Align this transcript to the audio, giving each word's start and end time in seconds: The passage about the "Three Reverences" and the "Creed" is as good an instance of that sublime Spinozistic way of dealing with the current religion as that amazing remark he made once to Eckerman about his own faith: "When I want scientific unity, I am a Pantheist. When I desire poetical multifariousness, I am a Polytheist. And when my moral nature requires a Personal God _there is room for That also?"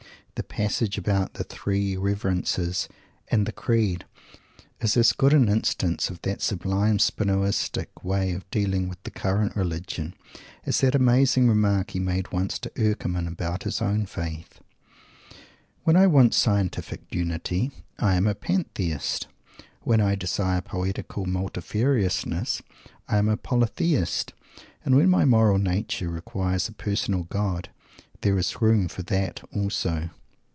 The 0.35 0.43
passage 0.55 0.97
about 0.97 1.35
the 1.35 1.43
"Three 1.43 1.95
Reverences" 1.95 2.89
and 3.27 3.45
the 3.45 3.51
"Creed" 3.51 4.05
is 4.79 4.97
as 4.97 5.13
good 5.13 5.33
an 5.35 5.47
instance 5.47 6.09
of 6.09 6.19
that 6.23 6.41
sublime 6.41 6.97
Spinozistic 6.97 7.89
way 8.03 8.31
of 8.31 8.49
dealing 8.49 8.89
with 8.89 9.03
the 9.03 9.11
current 9.11 9.55
religion 9.55 10.15
as 10.65 10.79
that 10.81 10.95
amazing 10.95 11.47
remark 11.47 11.91
he 11.91 11.99
made 11.99 12.31
once 12.31 12.57
to 12.59 12.71
Eckerman 12.71 13.27
about 13.27 13.63
his 13.63 13.83
own 13.83 14.07
faith: 14.07 14.59
"When 15.83 15.95
I 15.95 16.07
want 16.07 16.33
scientific 16.33 17.01
unity, 17.13 17.69
I 17.99 18.15
am 18.15 18.25
a 18.25 18.33
Pantheist. 18.33 19.27
When 19.83 20.01
I 20.01 20.15
desire 20.15 20.61
poetical 20.61 21.27
multifariousness, 21.27 22.63
I 23.07 23.17
am 23.17 23.29
a 23.29 23.37
Polytheist. 23.37 24.33
And 24.83 24.95
when 24.95 25.09
my 25.09 25.23
moral 25.23 25.59
nature 25.59 26.09
requires 26.09 26.67
a 26.67 26.71
Personal 26.73 27.25
God 27.25 27.69
_there 28.23 28.39
is 28.39 28.59
room 28.59 28.87
for 28.87 29.03
That 29.03 29.43
also?" 29.53 30.09